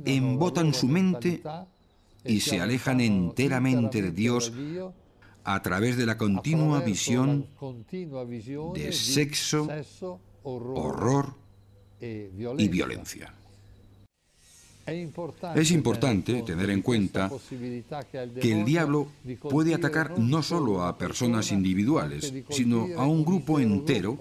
[0.04, 1.42] embotan su mente
[2.24, 4.52] y se alejan enteramente de Dios
[5.44, 7.46] a través de la continua visión
[8.74, 9.68] de sexo,
[10.42, 11.36] horror
[12.00, 13.34] y violencia.
[14.86, 17.30] Es importante tener en cuenta
[18.40, 19.08] que el diablo
[19.48, 24.18] puede atacar no solo a personas individuales, sino a un grupo entero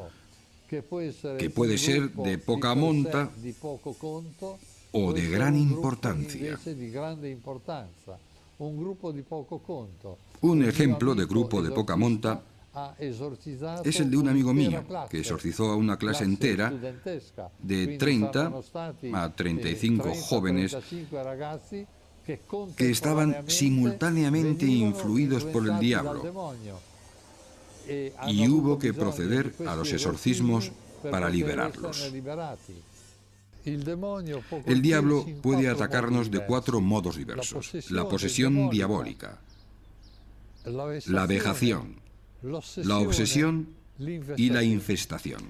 [0.70, 3.30] que puede ser de poca monta
[4.94, 6.58] o de gran importancia.
[10.42, 12.42] Un ejemplo de grupo de poca monta
[13.84, 16.74] es el de un amigo mío que exorcizó a una clase entera
[17.60, 18.52] de 30
[19.14, 20.76] a 35 jóvenes
[22.76, 26.56] que estaban simultáneamente influidos por el diablo.
[28.28, 30.72] y hubo que proceder a los exorcismos
[31.12, 32.12] para liberarlos.
[33.66, 37.72] El diablo puede atacarnos de cuatro modos diversos.
[37.92, 39.40] La posesión diabólica,
[40.66, 42.03] la vejación,
[42.44, 43.68] la obsesión
[43.98, 45.42] y la infestación.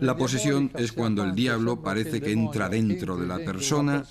[0.00, 4.04] La posesión es cuando el diablo parece que entra dentro de la persona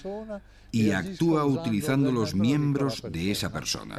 [0.71, 3.97] y actúa utilizando los miembros de esa persona.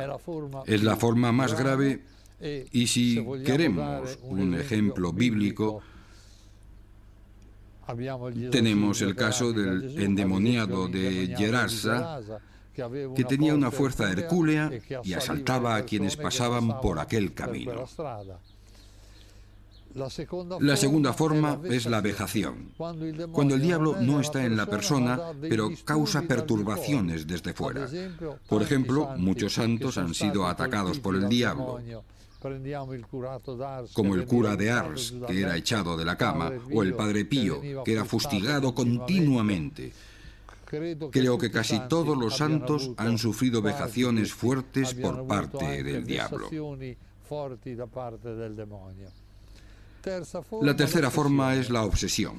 [0.66, 2.02] Es la forma más grave
[2.40, 5.82] y si queremos un ejemplo bíblico,
[8.50, 12.20] tenemos el caso del endemoniado de Gerasa,
[13.14, 14.70] que tenía una fuerza hercúlea
[15.02, 17.86] y asaltaba a quienes pasaban por aquel camino.
[20.60, 25.70] La segunda forma es la vejación, cuando el diablo no está en la persona, pero
[25.84, 27.88] causa perturbaciones desde fuera.
[28.46, 31.80] Por ejemplo, muchos santos han sido atacados por el diablo,
[33.94, 37.82] como el cura de Ars, que era echado de la cama, o el padre Pío,
[37.82, 39.92] que era fustigado continuamente.
[40.66, 46.48] Creo que casi todos los santos han sufrido vejaciones fuertes por parte del diablo.
[50.62, 52.36] La tercera forma es la obsesión.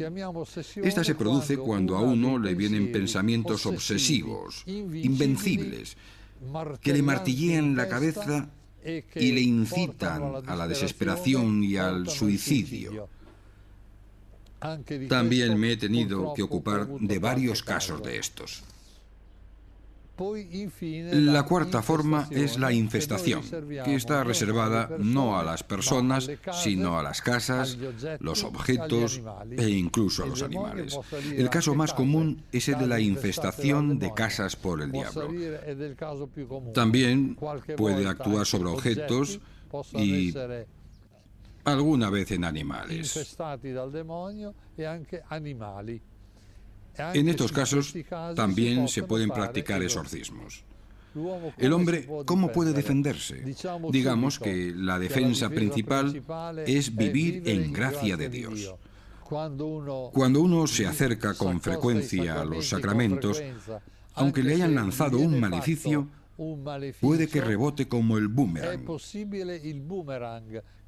[0.84, 5.98] Esta se produce cuando a uno le vienen pensamientos obsesivos, invencibles,
[6.82, 8.50] que le martillean la cabeza
[8.84, 13.10] y le incitan a la desesperación y al suicidio.
[15.08, 18.64] También me he tenido que ocupar de varios casos de estos.
[21.12, 23.44] La cuarta forma es la infestación,
[23.86, 27.78] que está reservada no a las personas, sino a las casas,
[28.20, 30.98] los objetos e incluso a los animales.
[31.32, 35.30] El caso más común es el de la infestación de casas por el diablo.
[36.74, 37.38] También
[37.76, 39.40] puede actuar sobre objetos
[39.94, 40.34] y
[41.68, 43.36] alguna vez en animales.
[47.14, 47.94] En estos casos
[48.36, 50.64] también se pueden practicar exorcismos.
[51.58, 53.44] El hombre, ¿cómo puede defenderse?
[53.92, 56.24] Digamos que la defensa principal
[56.66, 58.76] es vivir en gracia de Dios.
[59.24, 63.44] Cuando uno se acerca con frecuencia a los sacramentos,
[64.14, 66.08] aunque le hayan lanzado un maleficio,
[67.02, 68.86] puede que rebote como el boomerang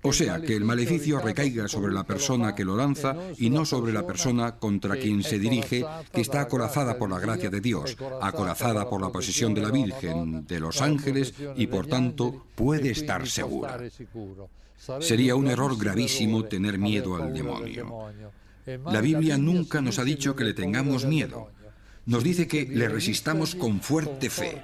[0.01, 3.91] O sea, que el maleficio recaiga sobre la persona que lo lanza y no sobre
[3.91, 8.89] la persona contra quien se dirige, que está acorazada por la gracia de Dios, acorazada
[8.89, 13.77] por la posesión de la Virgen, de los ángeles y por tanto puede estar segura.
[15.01, 18.05] Sería un error gravísimo tener miedo al demonio.
[18.85, 21.49] La Biblia nunca nos ha dicho que le tengamos miedo.
[22.05, 24.63] Nos dice que le resistamos con fuerte fe.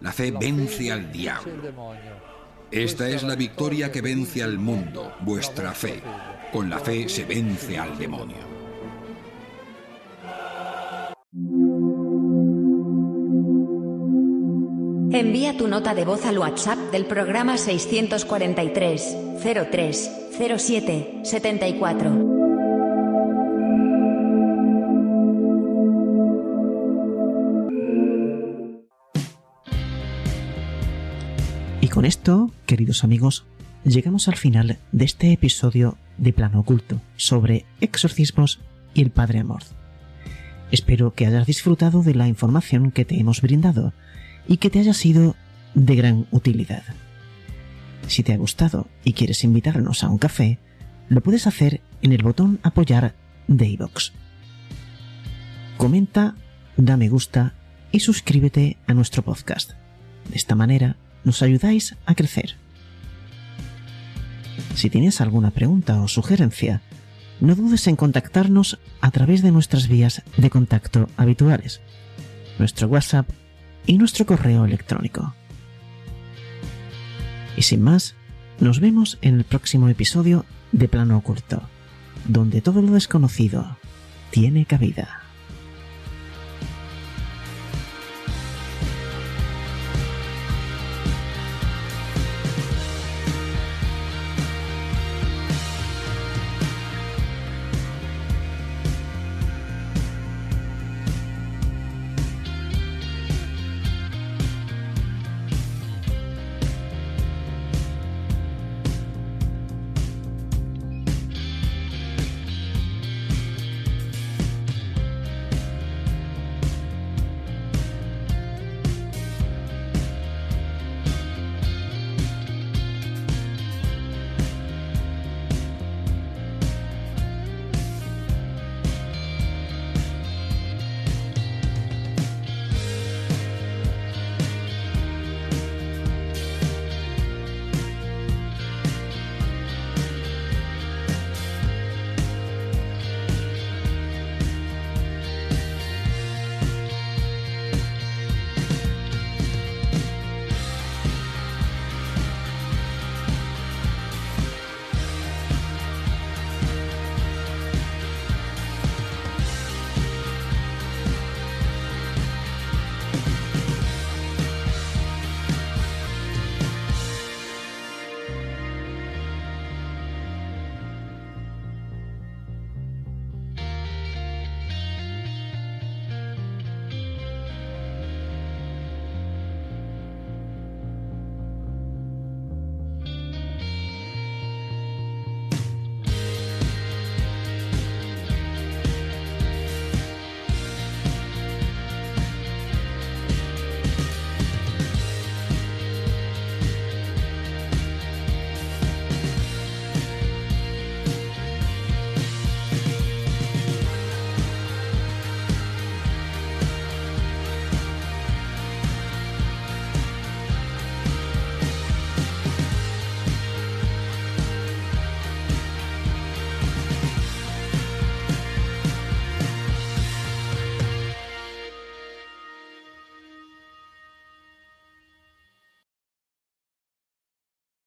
[0.00, 1.52] La fe vence al diablo.
[2.72, 6.00] Esta es la victoria que vence al mundo, vuestra fe.
[6.50, 8.38] Con la fe se vence al demonio.
[15.12, 19.16] Envía tu nota de voz al WhatsApp del programa 643
[19.70, 20.10] 03
[20.58, 22.41] 07 74.
[31.92, 33.44] Con esto, queridos amigos,
[33.84, 38.60] llegamos al final de este episodio de Plano Oculto sobre exorcismos
[38.94, 39.62] y el Padre Amor.
[40.70, 43.92] Espero que hayas disfrutado de la información que te hemos brindado
[44.48, 45.36] y que te haya sido
[45.74, 46.82] de gran utilidad.
[48.06, 50.58] Si te ha gustado y quieres invitarnos a un café,
[51.10, 53.14] lo puedes hacer en el botón apoyar
[53.48, 54.14] de iVox.
[55.76, 56.36] Comenta,
[56.78, 57.52] da me gusta
[57.90, 59.72] y suscríbete a nuestro podcast.
[60.30, 62.56] De esta manera nos ayudáis a crecer.
[64.74, 66.82] Si tienes alguna pregunta o sugerencia,
[67.40, 71.80] no dudes en contactarnos a través de nuestras vías de contacto habituales,
[72.58, 73.28] nuestro WhatsApp
[73.86, 75.34] y nuestro correo electrónico.
[77.56, 78.14] Y sin más,
[78.60, 81.62] nos vemos en el próximo episodio de Plano Oculto,
[82.26, 83.76] donde todo lo desconocido
[84.30, 85.21] tiene cabida.